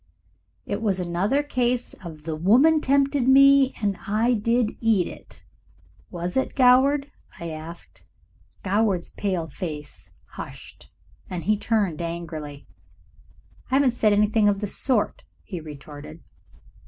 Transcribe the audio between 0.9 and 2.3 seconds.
another case of